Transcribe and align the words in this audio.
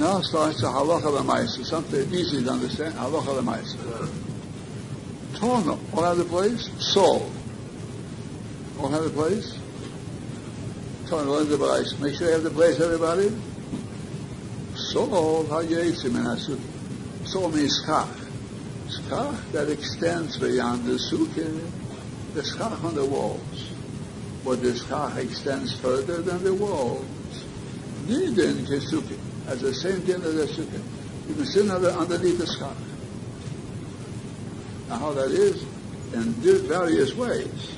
Now 0.00 0.22
starts 0.22 0.62
the 0.62 0.66
halacha 0.66 1.12
l'maisa, 1.12 1.62
something 1.62 2.10
easy 2.14 2.42
to 2.42 2.50
understand. 2.50 2.94
Halacha 2.94 3.36
l'maisa. 3.36 4.08
Torno, 5.34 5.78
all 5.92 6.02
have 6.04 6.16
the 6.16 6.24
place. 6.24 6.70
Soul, 6.78 7.30
all 8.78 8.88
have 8.88 9.04
the 9.04 9.10
place. 9.10 9.58
Torno, 11.06 11.32
learn 11.32 11.50
the 11.50 11.58
place. 11.58 11.98
Make 11.98 12.14
sure 12.14 12.28
you 12.28 12.32
have 12.32 12.44
the 12.44 12.50
place, 12.50 12.80
everybody. 12.80 13.30
Soul, 14.74 15.46
How 15.48 15.60
you 15.60 15.76
hayetzim 15.76 16.16
and 16.16 16.28
asuk. 16.28 17.28
Soul 17.28 17.50
means. 17.50 17.84
Skach 17.84 19.52
that 19.52 19.68
extends 19.68 20.38
beyond 20.38 20.86
the 20.86 20.94
sukkah. 20.94 21.70
The 22.32 22.40
skach 22.40 22.82
on 22.82 22.94
the 22.94 23.04
walls. 23.04 23.70
But 24.46 24.62
the 24.62 24.70
skach 24.70 25.18
extends 25.18 25.78
further 25.78 26.22
than 26.22 26.42
the 26.42 26.54
walls. 26.54 27.04
Nidin 28.06 28.66
kesukkah 28.66 29.29
as 29.50 29.60
the 29.60 29.74
same 29.74 30.00
thing 30.02 30.22
as 30.22 30.34
the 30.34 30.46
sukkah. 30.46 30.80
You 31.28 31.34
can 31.34 31.44
sit 31.44 31.68
under, 31.68 31.90
underneath 31.90 32.38
the 32.38 32.46
schach. 32.46 32.76
Now 34.88 34.98
how 34.98 35.12
that 35.12 35.32
is, 35.32 35.62
in 36.14 36.32
various 36.68 37.14
ways. 37.14 37.76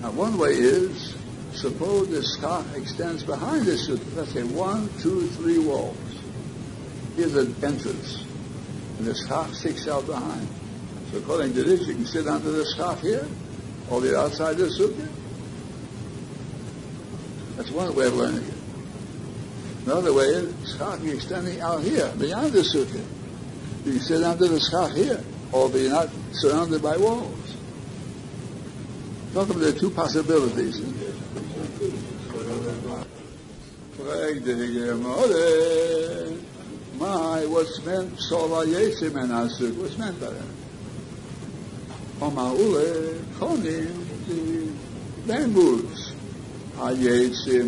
Now 0.00 0.12
one 0.12 0.38
way 0.38 0.52
is, 0.52 1.16
suppose 1.52 2.08
the 2.08 2.22
schach 2.22 2.64
extends 2.76 3.24
behind 3.24 3.66
the 3.66 3.72
sukkah. 3.72 4.16
Let's 4.16 4.32
say 4.32 4.44
one, 4.44 4.88
two, 5.00 5.26
three 5.28 5.58
walls. 5.58 5.96
Here's 7.16 7.34
an 7.34 7.54
entrance. 7.64 8.24
And 8.98 9.06
the 9.06 9.14
schach 9.14 9.52
sticks 9.54 9.88
out 9.88 10.06
behind. 10.06 10.46
So 11.10 11.18
according 11.18 11.54
to 11.54 11.64
this, 11.64 11.86
you 11.88 11.94
can 11.94 12.06
sit 12.06 12.28
under 12.28 12.50
the 12.50 12.64
schach 12.76 13.00
here, 13.00 13.26
or 13.90 14.00
the 14.00 14.16
outside 14.18 14.56
the 14.56 14.66
sukkah. 14.66 15.08
That's 17.56 17.70
one 17.72 17.92
way 17.94 18.06
of 18.06 18.14
learning 18.14 18.44
it. 18.44 18.55
Another 19.86 20.12
way 20.12 20.24
is 20.24 20.76
schach 20.76 21.00
extending 21.04 21.60
out 21.60 21.80
here, 21.80 22.12
beyond 22.18 22.52
the 22.52 22.58
sukkah. 22.58 23.04
You 23.84 23.92
can 23.92 24.00
sit 24.00 24.20
under 24.24 24.48
the 24.48 24.58
schach 24.58 24.90
here, 24.96 25.22
or 25.52 25.68
be 25.68 25.88
not 25.88 26.08
surrounded 26.32 26.82
by 26.82 26.96
walls. 26.96 27.56
Talk 29.32 29.48
about 29.48 29.60
the 29.60 29.72
two 29.72 29.90
possibilities. 29.90 30.80
My, 36.98 37.46
what's 37.46 37.84
meant, 37.84 38.18
sola 38.18 38.66
yesim 38.66 39.14
and 39.14 39.30
asuk, 39.30 39.76
what's 39.76 39.96
meant 39.98 40.18
by 40.20 40.30
that? 40.30 40.42
Omaule, 42.18 43.22
chonim, 43.38 44.26
the 44.26 44.68
bamboos. 45.32 46.05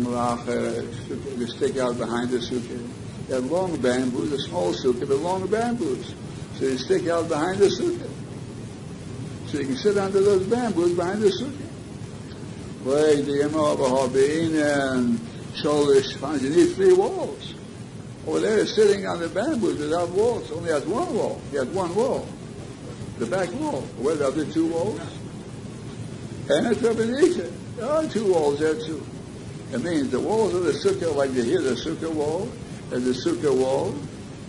Lachar, 0.05 1.37
they 1.37 1.45
stick 1.47 1.77
out 1.77 1.97
behind 1.97 2.29
the 2.29 2.37
sukkah. 2.37 2.87
They 3.27 3.35
have 3.35 3.45
long 3.45 3.75
bamboos, 3.81 4.31
a 4.31 4.39
small 4.39 4.73
sukkah, 4.73 5.07
but 5.07 5.17
long 5.17 5.47
bamboos. 5.47 6.13
So 6.55 6.65
they 6.65 6.77
stick 6.77 7.07
out 7.07 7.27
behind 7.27 7.57
the 7.57 7.67
sukkah. 7.67 8.09
So 9.47 9.59
you 9.59 9.65
can 9.65 9.77
sit 9.77 9.97
under 9.97 10.21
those 10.21 10.45
bamboos 10.47 10.95
behind 10.95 11.21
the 11.21 11.29
sukkah. 11.29 11.69
Like 12.85 13.25
the 13.25 13.31
Yemah 13.43 14.95
and 14.95 15.19
Sholish, 15.55 16.41
you 16.41 16.49
need 16.49 16.75
three 16.75 16.93
walls. 16.93 17.55
Over 18.27 18.39
there, 18.41 18.65
sitting 18.65 19.07
on 19.07 19.19
the 19.19 19.29
bamboos 19.29 19.79
without 19.79 20.09
walls, 20.09 20.51
only 20.51 20.69
has 20.71 20.85
one 20.85 21.13
wall. 21.15 21.41
He 21.49 21.57
has 21.57 21.67
one 21.67 21.95
wall. 21.95 22.27
The 23.17 23.25
back 23.25 23.51
wall. 23.53 23.81
Where 23.97 24.13
are 24.23 24.31
the 24.31 24.45
two 24.45 24.67
walls? 24.67 25.01
And 26.49 26.67
it's 26.67 26.81
it. 26.81 27.53
There 27.79 27.89
are 27.89 28.05
two 28.09 28.33
walls 28.33 28.59
there 28.59 28.75
too. 28.75 29.01
It 29.71 29.81
means 29.81 30.09
the 30.09 30.19
walls 30.19 30.53
of 30.53 30.65
the 30.65 30.73
sukkah, 30.73 31.15
like 31.15 31.31
you 31.31 31.43
hear 31.43 31.61
the 31.61 31.75
sukkah 31.75 32.11
wall, 32.13 32.51
and 32.91 33.05
the 33.05 33.11
sukkah 33.11 33.55
wall, 33.55 33.95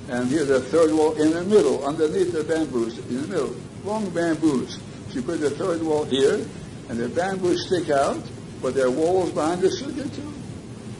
and 0.09 0.29
here's 0.29 0.49
the 0.49 0.61
third 0.61 0.93
wall 0.93 1.13
in 1.15 1.31
the 1.31 1.45
middle, 1.45 1.87
underneath 1.87 2.33
the 2.33 2.43
bamboos, 2.43 2.99
in 2.99 3.23
the 3.23 3.29
middle, 3.29 3.55
long 3.85 4.11
bamboos. 4.11 4.81
So 5.11 5.15
you 5.15 5.23
put 5.23 5.39
the 5.39 5.51
third 5.51 5.81
wall 5.81 6.07
here, 6.07 6.45
and 6.89 6.99
the 6.99 7.09
bamboos 7.09 7.69
stick 7.69 7.89
out, 7.89 8.21
but 8.61 8.75
there 8.75 8.87
are 8.87 8.91
walls 8.91 9.31
behind 9.31 9.61
the 9.61 9.69
sukkah 9.69 10.13
too. 10.13 10.35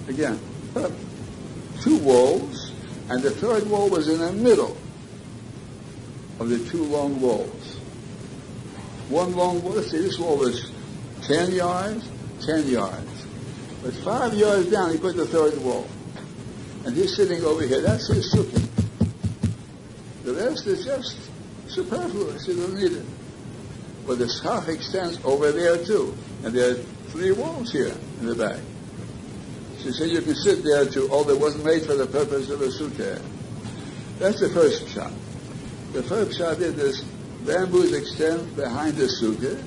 Again, 0.07 0.39
two 1.81 1.99
walls, 1.99 2.71
and 3.09 3.25
the 3.25 3.33
third 3.33 3.69
wall 3.69 3.89
was 3.89 4.09
in 4.09 4.21
the 4.21 4.33
middle 4.33 4.77
of 6.39 6.49
the 6.49 6.61
two 6.71 6.85
long 6.85 7.21
walls. 7.21 7.75
One 9.09 9.35
long 9.35 9.65
wall, 9.65 9.73
let's 9.73 9.91
see, 9.91 9.99
this 9.99 10.17
wall 10.17 10.47
is 10.47 10.71
10 11.23 11.51
yards, 11.51 12.09
10 12.41 12.69
yards. 12.69 13.27
But 13.83 13.95
five 13.95 14.35
yards 14.35 14.71
down, 14.71 14.93
he 14.93 14.99
put 14.99 15.17
the 15.17 15.27
third 15.27 15.57
wall. 15.63 15.87
And 16.85 16.97
he's 16.97 17.15
sitting 17.17 17.45
over 17.45 17.63
here. 17.63 17.81
That's 17.81 18.09
his 18.09 18.33
sukkah. 18.35 18.69
The 20.25 20.35
rest 20.35 20.67
is 20.67 20.85
just 20.85 21.17
superfluous. 21.69 22.47
You 22.47 22.57
don't 22.57 22.75
need 22.75 22.93
it. 22.93 23.07
But 24.07 24.19
the 24.19 24.29
schach 24.29 24.69
extends 24.69 25.19
over 25.25 25.53
there 25.53 25.83
too. 25.85 26.15
And 26.45 26.55
there 26.55 26.73
are 26.73 26.75
three 27.11 27.33
walls 27.33 27.73
here 27.73 27.95
in 28.21 28.27
the 28.27 28.35
back. 28.35 28.61
She 29.83 29.93
said 29.93 30.11
you 30.11 30.21
can 30.21 30.35
sit 30.35 30.63
there 30.63 30.85
too, 30.85 31.09
although 31.11 31.35
it 31.35 31.41
wasn't 31.41 31.65
made 31.65 31.85
for 31.87 31.95
the 31.95 32.07
purpose 32.07 32.51
of 32.51 32.61
a 32.61 32.69
sukkah. 32.69 33.21
That's 34.19 34.41
the 34.41 34.51
first 34.51 34.89
shot. 34.89 35.13
The 35.93 36.03
first 36.03 36.37
shot 36.37 36.59
is 36.59 36.77
this 36.77 37.01
bamboos 37.47 37.93
extend 37.95 38.55
behind 38.57 38.97
the 38.97 39.05
sukkah. 39.07 39.63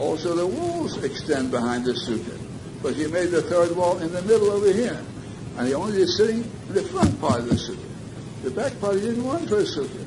Also 0.00 0.34
the 0.34 0.46
walls 0.46 0.96
extend 1.04 1.50
behind 1.50 1.84
the 1.84 1.92
sukkah. 1.92 2.38
But 2.82 2.94
he 2.94 3.06
made 3.06 3.26
the 3.30 3.42
third 3.42 3.76
wall 3.76 3.98
in 3.98 4.10
the 4.12 4.22
middle 4.22 4.50
over 4.50 4.72
here. 4.72 4.98
And 5.58 5.68
he 5.68 5.74
only 5.74 6.00
is 6.00 6.16
sitting 6.16 6.42
in 6.68 6.74
the 6.74 6.82
front 6.84 7.20
part 7.20 7.40
of 7.40 7.48
the 7.50 7.56
sukkah. 7.56 8.42
The 8.42 8.50
back 8.50 8.80
part 8.80 8.94
he 8.94 9.02
didn't 9.02 9.24
want 9.24 9.46
for 9.48 9.58
a 9.58 9.64
sukkah. 9.64 10.06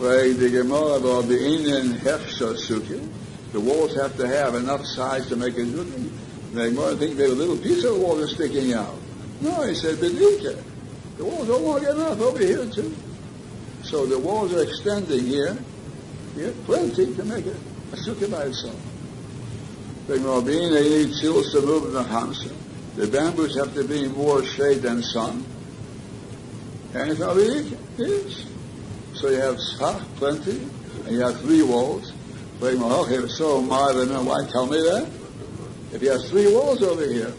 The 0.00 0.50
Gemara 0.50 0.96
about 0.96 1.28
the 1.28 1.38
Indian 1.38 1.94
Hefsha 2.00 2.56
sukkah, 2.56 3.08
the 3.52 3.60
walls 3.60 3.94
have 3.94 4.16
to 4.16 4.26
have 4.26 4.56
enough 4.56 4.84
size 4.84 5.28
to 5.28 5.36
make 5.36 5.56
a 5.56 5.60
sukkah. 5.60 6.10
The 6.52 6.70
Gemara 6.70 6.96
think 6.96 7.16
they 7.16 7.22
have 7.22 7.32
a 7.32 7.36
little 7.36 7.56
piece 7.56 7.84
of 7.84 7.98
wall 7.98 8.26
sticking 8.26 8.72
out. 8.74 8.96
No, 9.40 9.62
he 9.62 9.74
said, 9.74 9.96
Bedilka. 9.96 10.60
The 11.16 11.24
walls 11.24 11.48
are 11.48 11.58
long 11.58 11.84
enough 11.84 12.20
over 12.20 12.40
here 12.40 12.66
too. 12.66 12.92
So 13.84 14.06
the 14.06 14.18
walls 14.18 14.52
are 14.52 14.62
extending 14.64 15.24
here. 15.26 15.56
Here, 16.34 16.52
plenty 16.64 17.14
to 17.14 17.24
make 17.24 17.46
it 17.46 17.56
a 17.92 17.96
sukkah 17.96 18.30
by 18.30 18.44
itself. 18.44 18.80
The 20.06 20.18
Rabin, 20.18 20.74
they 20.74 20.88
need 20.88 21.14
tzil 21.14 21.42
samub 21.44 21.92
hamsa. 21.92 21.92
The 21.92 22.02
handsome. 22.04 22.56
The 22.96 23.06
bamboos 23.06 23.56
have 23.56 23.74
to 23.74 23.84
be 23.84 24.08
more 24.08 24.44
shade 24.44 24.82
than 24.82 25.02
sun. 25.02 25.44
And 26.94 27.10
it's 27.10 27.20
not 27.20 27.36
Yes. 27.36 28.46
So 29.14 29.30
you 29.30 29.40
have 29.40 29.56
schach, 29.76 30.02
plenty, 30.16 30.60
and 31.06 31.10
you 31.10 31.20
have 31.20 31.40
three 31.40 31.62
walls. 31.62 32.12
But 32.60 32.74
okay, 32.74 33.18
oh, 33.18 33.26
so 33.26 33.60
Marvin, 33.60 34.10
why 34.24 34.46
tell 34.50 34.66
me 34.66 34.78
that? 34.78 35.08
If 35.92 36.02
you 36.02 36.10
have 36.10 36.24
three 36.26 36.52
walls 36.52 36.82
over 36.82 37.06
here, 37.06 37.32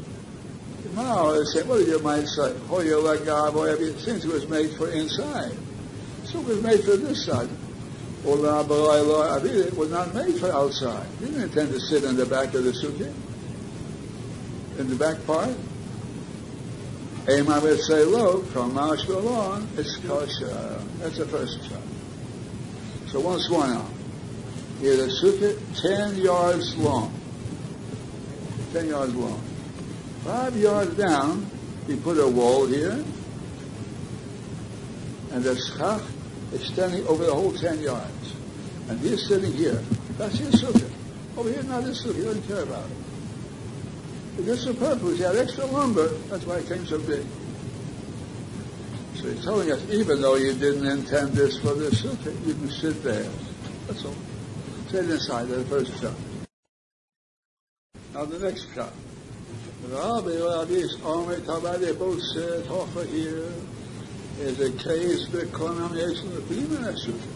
now 0.94 1.32
they 1.32 1.44
say, 1.46 1.64
well, 1.64 1.82
you 1.82 2.00
might 2.00 2.26
say, 2.26 2.56
oh, 2.70 2.82
you 2.82 3.00
like 3.00 3.26
God, 3.26 3.54
boy, 3.54 3.76
since 3.98 4.24
it 4.24 4.32
was 4.32 4.48
made 4.48 4.72
for 4.72 4.90
inside. 4.90 5.58
So 6.26 6.40
it 6.40 6.46
was 6.46 6.62
made 6.62 6.84
for 6.84 6.98
this 6.98 7.26
side. 7.26 7.50
Well, 8.25 8.44
uh, 8.44 9.40
it 9.44 9.78
was 9.78 9.91
not 9.91 10.16
made 10.16 10.40
for 10.40 10.52
outside. 10.52 11.06
He 11.19 11.28
didn't 11.28 11.44
intend 11.44 11.72
to 11.74 11.80
sit 11.80 12.03
in 12.03 12.16
the 12.16 12.25
back 12.25 12.56
of 12.56 12.63
the 12.63 12.72
sukkah. 12.72 13.13
In 14.80 14.90
the 14.90 14.96
back 14.96 15.24
part. 15.28 15.56
Aim 17.30 17.50
I 17.50 17.59
would 17.59 17.80
say, 17.81 18.03
look, 18.03 18.47
from 18.47 18.74
Moush 18.74 19.08
along, 19.09 19.68
it's 19.78 19.97
kosher. 19.97 20.81
That's 20.97 21.18
the 21.19 21.28
first 21.28 21.69
shot. 21.69 21.81
So 23.09 23.19
once 23.19 23.47
more 23.47 23.68
now. 23.68 23.85
Here 24.80 24.96
the 24.97 25.03
sukkah, 25.03 25.58
10 25.81 26.18
yards 26.18 26.75
long. 26.78 27.14
10 28.74 28.88
yards 28.88 29.14
long. 29.14 29.40
Five 30.24 30.58
yards 30.58 30.97
down, 30.97 31.46
he 31.85 31.96
put 31.96 32.18
a 32.18 32.28
wall 32.28 32.66
here, 32.66 33.03
and 35.32 35.44
the 35.44 35.55
schach 35.55 36.02
extending 36.55 37.05
over 37.07 37.25
the 37.25 37.34
whole 37.34 37.52
10 37.52 37.79
yards. 37.81 38.34
And 38.90 38.99
he's 38.99 39.28
sitting 39.28 39.53
here. 39.53 39.81
That's 40.17 40.37
his 40.37 40.61
sukkah. 40.61 40.90
Over 41.37 41.52
here, 41.52 41.63
not 41.63 41.84
his 41.84 42.03
sukkah. 42.03 42.16
He 42.16 42.23
doesn't 42.23 42.47
care 42.47 42.63
about 42.63 42.85
it. 42.85 42.97
But 44.35 44.46
this 44.46 44.59
is 44.59 44.66
the 44.66 44.73
purpose. 44.73 45.17
He 45.17 45.23
had 45.23 45.35
extra 45.35 45.66
lumber. 45.66 46.07
That's 46.29 46.46
why 46.46 46.57
it 46.57 46.67
came 46.67 46.85
so 46.85 46.99
big. 46.99 47.25
So 49.16 49.29
he's 49.29 49.43
telling 49.43 49.72
us, 49.72 49.81
even 49.90 50.22
though 50.22 50.35
you 50.35 50.53
didn't 50.53 50.85
intend 50.85 51.34
this 51.34 51.59
for 51.59 51.73
the 51.73 51.90
sukkah, 51.90 52.47
you 52.47 52.53
can 52.53 52.69
sit 52.69 53.03
there. 53.03 53.29
That's 53.87 54.05
all. 54.05 54.16
Sit 54.90 55.09
inside 55.09 55.47
the 55.47 55.63
first 55.66 55.99
shot. 56.02 56.13
Now 58.13 58.25
the 58.25 58.40
next 58.40 58.73
shot. 58.73 58.93
Rabbi 59.87 60.31
both 61.93 62.22
here 63.11 63.52
is 64.40 64.59
a 64.59 64.72
case 64.72 65.28
the 65.29 65.46
condemnation 65.47 66.28
of 66.35 66.49
the 66.49 67.35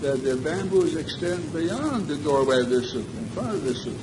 that 0.00 0.22
the 0.22 0.36
bamboos 0.36 0.96
extend 0.96 1.52
beyond 1.52 2.06
the 2.08 2.16
doorway 2.16 2.60
of 2.60 2.68
the 2.68 2.76
sukkah, 2.76 3.18
in 3.18 3.24
front 3.28 3.54
of 3.54 3.64
the 3.64 3.72
sukkah. 3.72 3.98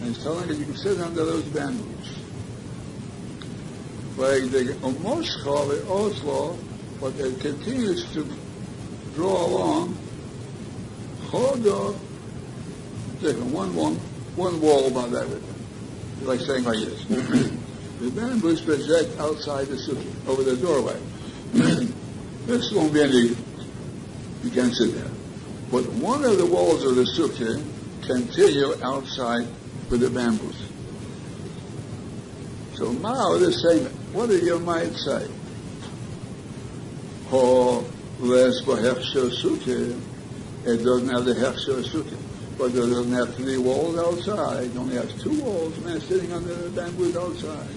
And 0.00 0.14
he's 0.14 0.22
telling 0.22 0.48
us 0.48 0.58
you 0.58 0.64
can 0.66 0.76
sit 0.76 1.00
under 1.00 1.24
those 1.24 1.44
bamboos. 1.44 2.16
like 4.16 4.50
the 4.50 4.74
Omoshcha, 4.82 5.90
Oslo, 5.90 6.56
but 7.00 7.14
it 7.18 7.40
continues 7.40 8.04
to 8.12 8.24
draw 9.14 9.46
along 9.46 9.96
Chodo, 11.30 11.94
one, 13.52 13.74
one, 13.74 13.94
one 14.36 14.60
wall 14.60 14.86
above 14.88 15.14
everything. 15.14 16.26
Like 16.26 16.40
saying 16.40 16.64
like 16.64 16.78
this. 16.78 17.50
the 18.00 18.10
bamboos 18.10 18.62
project 18.62 19.18
outside 19.20 19.66
the 19.66 19.76
sukkah, 19.76 20.28
over 20.28 20.42
the 20.42 20.56
doorway. 20.56 20.98
this 22.46 22.72
won't 22.72 22.94
be 22.94 23.36
can't 24.50 24.74
sit 24.74 24.94
there. 24.94 25.10
But 25.70 25.84
one 25.92 26.24
of 26.24 26.38
the 26.38 26.46
walls 26.46 26.84
of 26.84 26.96
the 26.96 27.02
sukkah 27.02 27.60
eh, 27.60 28.06
continue 28.06 28.74
outside 28.82 29.46
with 29.90 30.00
the 30.00 30.10
bamboos. 30.10 30.56
So 32.74 32.92
Mao 32.94 33.34
is 33.34 33.62
saying, 33.62 33.84
what 34.12 34.30
do 34.30 34.38
you 34.38 34.58
might 34.58 34.92
say? 34.94 35.28
Ho 37.28 37.82
for 38.20 38.76
hechsher 38.76 39.30
sukkah. 39.30 40.00
It 40.64 40.84
doesn't 40.84 41.08
have 41.08 41.26
the 41.26 41.34
hechsher 41.34 41.82
sukkah. 41.84 42.16
But 42.56 42.72
it 42.72 42.76
doesn't 42.76 43.12
have 43.12 43.34
three 43.34 43.58
walls 43.58 43.98
outside. 43.98 44.64
It 44.64 44.76
only 44.76 44.96
has 44.96 45.12
two 45.22 45.38
walls, 45.42 45.78
man 45.84 46.00
sitting 46.00 46.32
under 46.32 46.54
the 46.54 46.70
bamboos 46.70 47.16
outside. 47.16 47.68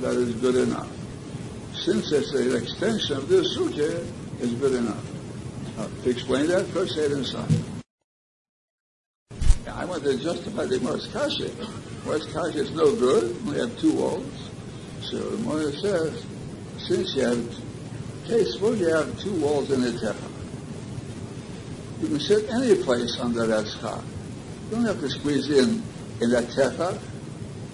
That 0.00 0.14
is 0.16 0.34
good 0.36 0.54
enough. 0.54 0.88
Since 1.74 2.12
it's 2.12 2.32
an 2.32 2.54
extension 2.54 3.16
of 3.16 3.28
this 3.28 3.58
sukkah, 3.58 4.06
it's 4.40 4.52
good 4.52 4.74
enough. 4.74 5.04
Now, 5.76 5.88
to 6.04 6.10
explain 6.10 6.46
that, 6.48 6.66
first 6.66 6.94
say 6.94 7.02
it 7.02 7.12
inside. 7.12 7.52
I 9.68 9.84
want 9.84 10.04
to 10.04 10.16
justify 10.18 10.66
the 10.66 10.78
Morris 10.80 11.06
Kasha. 11.12 11.50
Morris 12.04 12.32
Kasha 12.32 12.58
is 12.58 12.70
no 12.70 12.94
good. 12.94 13.44
We 13.46 13.58
have 13.58 13.76
two 13.80 13.92
walls. 13.94 14.50
So 15.02 15.18
the 15.18 15.38
Morris 15.38 15.80
says, 15.80 16.24
since 16.78 17.14
you 17.14 17.22
have, 17.22 17.38
okay, 18.24 18.44
suppose 18.44 18.80
you 18.80 18.94
have 18.94 19.18
two 19.20 19.34
walls 19.40 19.70
in 19.70 19.80
the 19.80 19.90
tefa. 19.90 20.28
You 22.00 22.08
can 22.08 22.20
sit 22.20 22.48
any 22.50 22.82
place 22.82 23.18
under 23.20 23.46
that 23.46 23.66
schach. 23.66 24.02
You 24.70 24.76
don't 24.76 24.84
have 24.84 25.00
to 25.00 25.08
squeeze 25.10 25.50
in 25.50 25.82
in 26.20 26.30
that 26.30 26.44
tefa. 26.44 26.98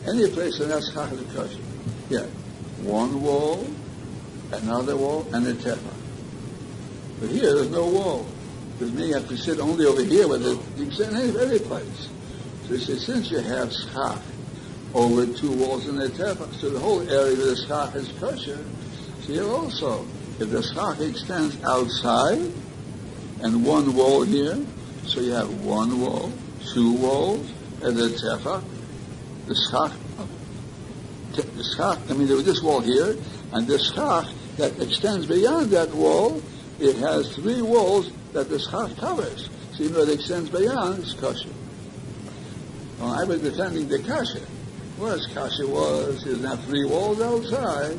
Any 0.07 0.29
place 0.31 0.61
in 0.61 0.69
that 0.69 0.83
schach 0.93 1.13
is 1.13 1.33
kosher. 1.35 1.61
Yeah, 2.11 2.27
one 2.83 3.23
wall, 3.23 3.67
another 4.53 4.97
wall, 4.97 5.27
and 5.33 5.47
a 5.47 5.55
tefa. 5.55 5.95
But 7.21 7.31
here, 7.31 7.55
there's 7.55 7.71
no 7.71 7.87
wall. 7.87 8.27
Because 8.73 8.93
me, 8.93 9.09
you 9.09 9.15
have 9.15 9.29
to 9.29 9.37
sit 9.37 9.61
only 9.61 9.87
over 9.87 10.03
here, 10.03 10.29
but 10.29 10.41
you 10.41 10.59
can 10.77 10.93
sit 10.93 11.09
in 11.09 11.17
any, 11.17 11.39
any 11.39 11.59
place. 11.59 12.09
So 12.67 12.75
he 12.75 12.81
says, 12.81 13.07
since 13.07 13.31
you 13.31 13.39
have 13.39 13.73
schach 13.73 14.21
over 14.93 15.27
two 15.27 15.53
walls 15.53 15.89
in 15.89 15.97
the 15.97 16.09
tefa, 16.09 16.53
so 16.55 16.71
the 16.71 16.79
whole 16.79 17.01
area 17.09 17.33
of 17.33 17.39
the 17.39 17.57
schach 17.67 17.95
is 17.95 18.09
kosher. 18.19 18.63
So 19.23 19.33
here 19.33 19.49
also, 19.49 20.05
if 20.39 20.51
the 20.51 20.63
schach 20.63 21.01
extends 21.01 21.63
outside 21.65 22.41
and 23.41 23.65
one 23.65 23.95
wall 23.95 24.23
here, 24.23 24.59
so 25.07 25.21
you 25.21 25.33
have 25.33 25.65
one 25.65 26.01
wall, 26.01 26.33
two 26.75 26.93
walls, 26.95 27.49
and 27.83 27.97
the 27.97 28.09
tefa, 28.09 28.63
the 29.47 29.55
schach, 29.55 29.93
the 31.33 31.65
schach, 31.77 31.99
I 32.11 32.15
mean, 32.15 32.27
there 32.27 32.37
was 32.37 32.47
this 32.47 32.63
wall 32.63 32.81
here, 32.81 33.17
and 33.53 33.67
the 33.67 33.79
schach 33.79 34.27
that 34.57 34.81
extends 34.81 35.27
beyond 35.27 35.71
that 35.71 35.93
wall, 35.95 36.43
it 36.79 36.97
has 36.97 37.35
three 37.35 37.63
walls 37.63 38.11
that 38.33 38.49
the 38.49 38.59
schach 38.59 38.97
covers. 38.97 39.49
So 39.75 39.83
you 39.83 39.91
know 39.91 40.01
it 40.01 40.11
extends 40.11 40.51
beyond, 40.51 41.01
it's 41.01 41.15
kosher. 41.15 41.51
Well, 42.99 43.13
I 43.13 43.25
was 43.25 43.43
defending 43.43 43.89
the 43.89 43.99
kasha. 43.99 44.41
Worst 44.99 45.35
kasha 45.35 45.67
was, 45.67 46.23
he 46.23 46.31
doesn't 46.31 46.47
have 46.47 46.65
three 46.65 46.85
walls 46.85 47.21
outside. 47.21 47.99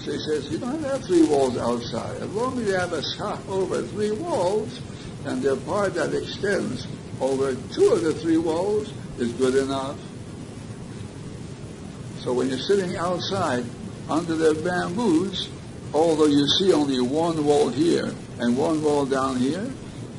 So 0.00 0.12
he 0.12 0.18
says, 0.18 0.50
you 0.50 0.58
don't 0.58 0.82
have 0.84 1.04
three 1.04 1.24
walls 1.24 1.56
outside. 1.56 2.16
As 2.22 2.30
long 2.32 2.58
as 2.60 2.66
you 2.66 2.74
have 2.74 2.92
a 2.92 3.02
schach 3.02 3.40
over 3.48 3.82
three 3.82 4.12
walls, 4.12 4.80
and 5.24 5.42
the 5.42 5.56
part 5.56 5.94
that 5.94 6.14
extends 6.14 6.86
over 7.20 7.54
two 7.72 7.92
of 7.92 8.02
the 8.02 8.12
three 8.14 8.36
walls 8.36 8.92
is 9.18 9.32
good 9.32 9.54
enough. 9.56 9.96
So 12.26 12.32
when 12.32 12.48
you're 12.48 12.58
sitting 12.58 12.96
outside 12.96 13.64
under 14.10 14.34
the 14.34 14.60
bamboos, 14.60 15.48
although 15.94 16.26
you 16.26 16.44
see 16.58 16.72
only 16.72 16.98
one 16.98 17.44
wall 17.44 17.68
here 17.68 18.12
and 18.40 18.58
one 18.58 18.82
wall 18.82 19.06
down 19.06 19.36
here, 19.36 19.70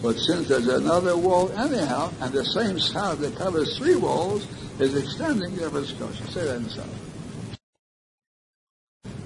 but 0.02 0.16
since 0.16 0.48
there's 0.48 0.70
another 0.70 1.18
wall 1.18 1.52
anyhow, 1.52 2.14
and 2.22 2.32
the 2.32 2.46
same 2.46 2.80
sound 2.80 3.20
that 3.20 3.36
covers 3.36 3.78
three 3.78 3.98
walls 3.98 4.48
is 4.80 4.96
extending, 4.96 5.54
therefore 5.58 5.82
it's 5.82 5.92
kosher. 5.92 6.26
Say 6.28 6.46
that 6.46 6.56
inside. 6.56 6.88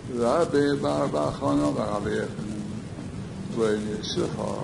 Rabbi 0.09 0.81
Bar 0.81 1.05
Rabbi 1.05 1.37
I 1.37 1.99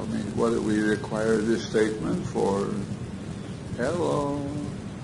mean, 0.07 0.25
what 0.35 0.49
do 0.49 0.61
we 0.63 0.79
require 0.79 1.37
this 1.37 1.69
statement 1.69 2.25
for? 2.25 2.67
Hello, 3.75 4.41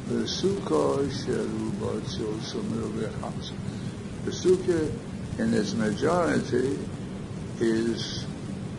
the 0.07 0.25
sukkah 0.25 1.09
sheruba 1.09 2.01
tzil 2.01 3.53
The 4.25 4.31
sukkah 4.31 4.91
in 5.39 5.53
its 5.53 5.73
majority 5.73 6.77
is 7.59 8.25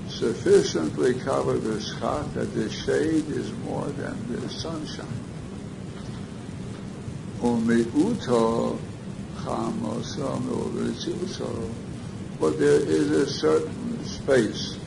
sufficiently 0.09 1.15
covered 1.15 1.65
with 1.65 1.83
schach 1.83 2.33
that 2.35 2.55
the 2.55 2.71
shade 2.71 3.29
is 3.31 3.53
more 3.65 3.87
than 3.87 4.17
the 4.33 4.49
sunshine. 4.49 5.07
Umiuto 7.41 8.79
but 12.41 12.59
there 12.59 12.81
is 12.81 13.11
a 13.11 13.27
certain 13.29 14.05
space 14.05 14.79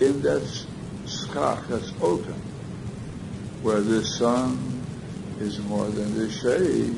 in 0.00 0.22
that 0.22 0.42
schach 1.06 1.62
that's 1.68 1.92
open 2.00 2.40
where 3.62 3.80
the 3.80 4.02
sun 4.02 4.79
is 5.40 5.58
more 5.60 5.86
than 5.86 6.14
the 6.14 6.30
shade. 6.30 6.94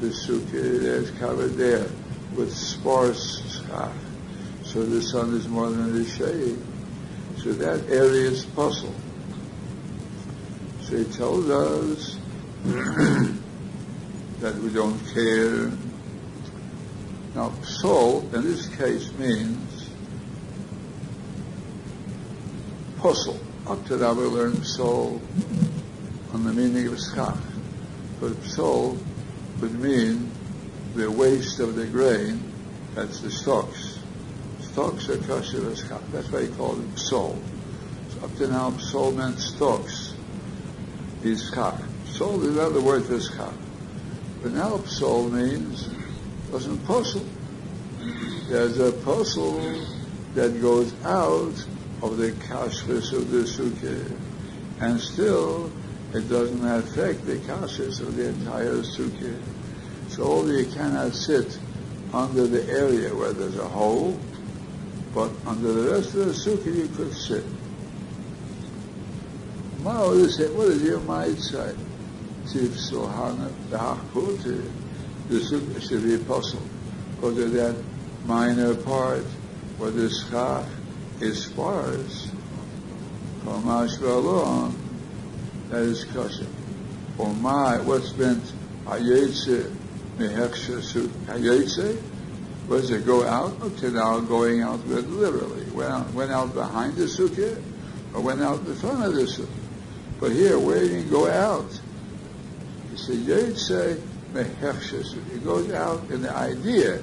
The 0.00 0.06
sukkah 0.06 0.54
is 0.54 1.10
covered 1.12 1.54
there 1.54 1.88
with 2.36 2.54
sparse 2.54 3.42
schach. 3.50 3.92
So 4.62 4.84
the 4.84 5.02
sun 5.02 5.34
is 5.34 5.48
more 5.48 5.68
than 5.68 5.92
the 5.92 6.08
shade. 6.08 6.58
So 7.42 7.52
that 7.52 7.90
area 7.90 8.30
is 8.30 8.44
puzzle. 8.44 8.94
So 10.82 10.98
he 10.98 11.04
tells 11.04 11.50
us 11.50 12.18
that 14.40 14.54
we 14.56 14.70
don't 14.70 14.98
care. 15.12 15.72
Now, 17.34 17.52
soul 17.62 18.20
in 18.34 18.42
this 18.42 18.68
case 18.76 19.12
means 19.14 19.90
puzzle. 22.98 23.40
Up 23.66 23.84
to 23.86 23.96
now 23.96 24.12
we 24.12 24.24
learned 24.24 24.64
soul 24.64 25.20
on 26.32 26.44
the 26.44 26.52
meaning 26.52 26.86
of 26.86 26.98
schach. 27.00 27.47
But 28.20 28.42
soul 28.44 28.98
would 29.60 29.78
mean 29.78 30.30
the 30.94 31.10
waste 31.10 31.60
of 31.60 31.76
the 31.76 31.86
grain, 31.86 32.52
that's 32.94 33.20
the 33.20 33.30
stalks. 33.30 33.98
Stalks 34.60 35.08
are 35.08 35.18
kosher 35.18 35.70
as. 35.70 35.88
That's 36.12 36.30
why 36.30 36.42
he 36.42 36.48
called 36.48 36.82
it 36.82 36.98
soul. 36.98 37.40
So 38.10 38.24
up 38.24 38.36
to 38.36 38.48
now, 38.48 38.76
soul 38.78 39.12
meant 39.12 39.38
stalks. 39.38 40.14
Is 41.22 41.50
schach. 41.52 41.80
Soul 42.06 42.42
is 42.44 42.56
another 42.56 42.80
word 42.80 43.04
for 43.04 43.20
schach. 43.20 43.52
But 44.42 44.52
now 44.52 44.78
soul 44.84 45.28
means 45.28 45.88
doesn't 46.50 46.84
puzzle. 46.86 47.24
There's 48.48 48.78
a 48.78 48.92
puzzle 48.92 49.60
that 50.34 50.60
goes 50.60 50.94
out 51.04 51.54
of 52.02 52.16
the 52.16 52.30
kashrus 52.32 53.12
of 53.12 53.30
the 53.30 53.42
sukkah, 53.42 54.16
and 54.80 55.00
still 55.00 55.70
it 56.14 56.28
doesn't 56.28 56.66
affect 56.66 57.26
the 57.26 57.36
kashrus 57.36 58.00
of 58.00 58.16
the 58.16 58.28
entire 58.28 58.76
sukkah. 58.76 59.38
So 60.08 60.46
you 60.46 60.66
cannot 60.66 61.12
sit 61.12 61.58
under 62.12 62.46
the 62.46 62.64
area 62.70 63.14
where 63.14 63.32
there's 63.32 63.58
a 63.58 63.68
hole, 63.68 64.18
but 65.14 65.30
under 65.46 65.72
the 65.72 65.92
rest 65.92 66.14
of 66.14 66.26
the 66.26 66.32
sukkah 66.32 66.74
you 66.74 66.88
could 66.88 67.12
sit. 67.12 67.44
Mao 69.80 70.14
they 70.14 70.28
say, 70.28 70.48
What 70.54 70.68
is 70.68 70.82
your 70.82 71.00
mind 71.00 71.40
say? 71.40 71.74
Tiv 72.50 72.70
Sohana 72.70 73.50
Dachpute, 73.70 74.64
the 75.28 75.34
Sukkah 75.34 75.86
should 75.86 76.02
be 76.02 76.14
apostle. 76.14 76.62
Because 77.16 77.38
of 77.38 77.52
that 77.52 77.76
minor 78.24 78.74
part 78.74 79.24
where 79.76 79.90
the 79.90 80.08
schach 80.08 80.66
is 81.20 81.44
sparse, 81.44 82.30
Kamash 83.44 83.98
Valon, 83.98 84.74
that 85.70 85.82
is. 85.82 86.04
Or 87.18 87.32
my, 87.34 87.80
what's 87.80 88.16
meant 88.16 88.44
Hayetze 88.84 89.74
Meheksha 90.18 91.08
Hayetze? 91.26 92.00
Was 92.68 92.90
it 92.90 93.06
go 93.06 93.26
out? 93.26 93.78
To 93.78 93.90
now, 93.90 94.20
going 94.20 94.62
out 94.62 94.84
with 94.86 95.06
literally. 95.08 95.64
Went 95.70 95.90
out, 95.90 96.12
went 96.12 96.30
out 96.30 96.54
behind 96.54 96.96
the 96.96 97.04
sukkah 97.04 97.60
or 98.14 98.20
went 98.20 98.42
out 98.42 98.60
in 98.60 98.74
front 98.74 99.04
of 99.04 99.14
the 99.14 99.22
sukkah. 99.22 99.48
But 100.20 100.32
here, 100.32 100.58
where 100.58 100.82
you 100.82 101.02
can 101.02 101.10
go 101.10 101.28
out, 101.28 101.70
so 102.96 103.12
Yetze 103.12 104.00
It 104.34 105.44
goes 105.44 105.72
out 105.72 106.10
in 106.10 106.22
the 106.22 106.34
idea 106.34 107.02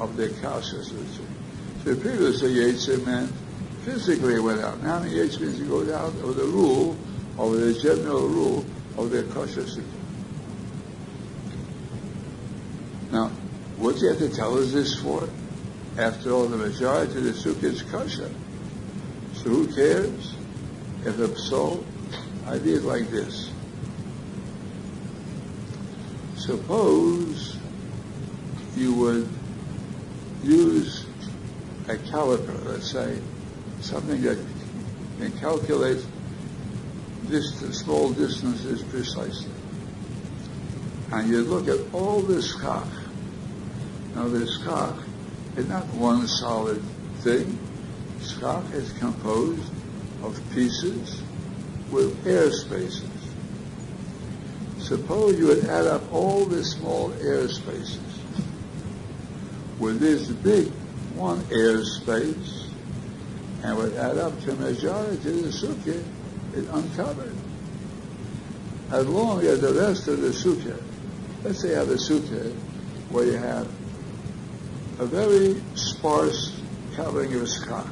of 0.00 0.16
the 0.16 0.28
kasha. 0.40 0.82
So 0.84 1.94
previously 1.96 2.54
Yetzir 2.54 3.04
meant 3.06 3.32
physically 3.84 4.40
went 4.40 4.60
out. 4.60 4.82
Now 4.82 5.00
Yetzir 5.00 5.40
means 5.40 5.60
it 5.60 5.68
goes 5.68 5.90
out 5.90 6.08
of 6.08 6.36
the 6.36 6.44
rule, 6.44 6.96
of 7.38 7.52
the 7.52 7.74
general 7.74 8.28
rule 8.28 8.64
of 8.96 9.10
the 9.10 9.22
kasha 9.24 9.64
Now, 13.10 13.28
what 13.76 13.96
do 13.96 14.02
you 14.02 14.08
have 14.08 14.18
to 14.18 14.28
tell 14.28 14.56
us 14.58 14.72
this 14.72 15.00
for? 15.00 15.28
After 15.98 16.32
all, 16.32 16.46
the 16.46 16.56
majority 16.56 17.18
of 17.18 17.24
the 17.24 17.30
sukkah 17.30 17.64
is 17.64 17.82
kosher. 17.82 18.30
So 19.34 19.50
who 19.50 19.66
cares 19.74 20.34
if 21.04 21.38
soul? 21.38 21.84
Idea 22.46 22.76
is 22.76 22.84
like 22.84 23.08
this. 23.10 23.50
Suppose 26.36 27.56
you 28.76 28.94
would 28.94 29.28
use 30.42 31.06
a 31.88 31.94
caliper, 31.94 32.64
let's 32.64 32.90
say, 32.90 33.18
something 33.80 34.20
that 34.22 34.38
can 35.18 35.32
calculate 35.38 36.04
distance, 37.28 37.78
small 37.78 38.10
distances 38.10 38.82
precisely. 38.82 39.50
And 41.12 41.28
you 41.28 41.42
look 41.42 41.68
at 41.68 41.94
all 41.94 42.20
this 42.20 42.52
schach. 42.58 42.86
Now 44.14 44.28
this 44.28 44.62
schach 44.62 44.96
is 45.56 45.68
not 45.68 45.86
one 45.94 46.26
solid 46.26 46.82
thing. 47.20 47.58
Schach 48.22 48.64
is 48.72 48.92
composed 48.94 49.70
of 50.22 50.40
pieces 50.54 51.22
with 51.90 52.26
air 52.26 52.50
spaces. 52.50 53.10
Suppose 54.78 55.38
you 55.38 55.46
would 55.46 55.64
add 55.64 55.86
up 55.86 56.12
all 56.12 56.44
the 56.44 56.64
small 56.64 57.12
air 57.22 57.48
spaces 57.48 58.20
with 59.78 60.00
this 60.00 60.28
big 60.28 60.68
one 61.14 61.44
air 61.50 61.84
space 61.84 62.68
and 63.62 63.76
would 63.76 63.94
add 63.94 64.18
up 64.18 64.38
to 64.42 64.52
majority 64.56 65.14
of 65.14 65.42
the 65.42 65.48
sukkah 65.48 66.04
is 66.54 66.68
uncovered. 66.68 67.34
As 68.90 69.06
long 69.06 69.44
as 69.44 69.60
the 69.60 69.74
rest 69.74 70.08
of 70.08 70.20
the 70.20 70.28
sukkah, 70.28 70.80
let's 71.42 71.60
say 71.60 71.70
you 71.70 71.74
have 71.74 71.90
a 71.90 71.94
sukkah 71.94 72.52
where 73.10 73.24
you 73.24 73.36
have 73.36 73.66
a 74.98 75.06
very 75.06 75.60
sparse 75.74 76.60
covering 76.94 77.34
of 77.34 77.48
schach, 77.48 77.86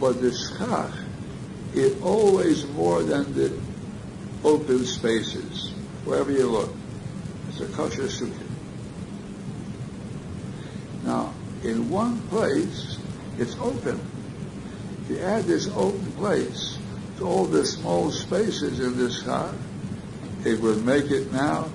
but 0.00 0.20
the 0.20 0.32
schach 0.32 0.92
is 1.74 2.00
always 2.02 2.66
more 2.68 3.02
than 3.02 3.32
the 3.34 3.52
open 4.44 4.84
spaces 4.86 5.70
wherever 6.04 6.32
you 6.32 6.46
look. 6.46 6.72
It's 7.48 7.60
a 7.60 7.66
kosher 7.66 8.04
sukkah. 8.04 8.46
Now, 11.04 11.34
in 11.62 11.90
one 11.90 12.20
place, 12.28 12.96
it's 13.38 13.56
open. 13.58 14.00
If 15.02 15.10
you 15.10 15.18
add 15.20 15.44
this 15.44 15.68
open 15.68 16.12
place 16.12 16.78
all 17.20 17.44
the 17.44 17.64
small 17.64 18.10
spaces 18.10 18.80
in 18.80 18.96
this 18.96 19.22
car, 19.22 19.52
it 20.44 20.60
would 20.60 20.84
make 20.84 21.10
it 21.10 21.32
now 21.32 21.70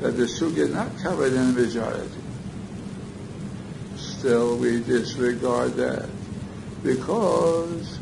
that 0.00 0.12
the 0.12 0.24
is 0.24 0.72
not 0.72 0.96
covered 0.98 1.32
in 1.32 1.54
majority. 1.54 2.08
Still, 3.96 4.56
we 4.56 4.80
disregard 4.80 5.74
that 5.74 6.08
because 6.82 7.98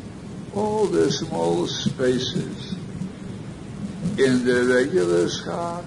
all 0.55 0.85
the 0.85 1.11
small 1.11 1.67
spaces 1.67 2.73
in 4.17 4.45
the 4.45 4.73
regular 4.73 5.29
schach 5.29 5.85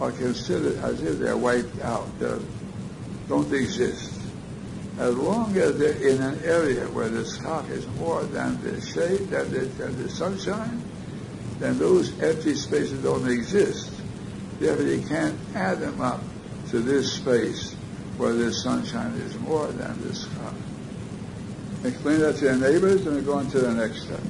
are 0.00 0.12
considered 0.12 0.76
as 0.78 1.02
if 1.02 1.18
they're 1.18 1.36
wiped 1.36 1.80
out. 1.82 2.06
They 2.18 2.36
don't 3.28 3.52
exist. 3.52 4.23
As 4.98 5.16
long 5.16 5.56
as 5.56 5.76
they're 5.78 5.92
in 5.92 6.22
an 6.22 6.40
area 6.44 6.86
where 6.88 7.08
the 7.08 7.24
schach 7.24 7.68
is 7.70 7.86
more 7.98 8.22
than 8.24 8.62
the 8.62 8.80
shade, 8.80 9.28
than 9.28 9.50
the, 9.50 9.60
than 9.60 10.00
the 10.00 10.08
sunshine, 10.08 10.82
then 11.58 11.78
those 11.78 12.18
empty 12.20 12.54
spaces 12.54 13.02
don't 13.02 13.28
exist. 13.28 13.90
Therefore, 14.60 14.86
you 14.86 15.02
can't 15.06 15.38
add 15.54 15.80
them 15.80 16.00
up 16.00 16.20
to 16.70 16.78
this 16.78 17.12
space 17.12 17.74
where 18.18 18.32
the 18.32 18.52
sunshine 18.52 19.12
is 19.14 19.36
more 19.40 19.66
than 19.66 20.00
the 20.06 20.14
schach. 20.14 20.54
Explain 21.84 22.20
that 22.20 22.36
to 22.36 22.44
your 22.44 22.56
neighbors 22.56 23.06
and 23.06 23.24
go 23.26 23.34
on 23.34 23.50
to 23.50 23.58
the 23.58 23.74
next 23.74 24.04
step. 24.04 24.20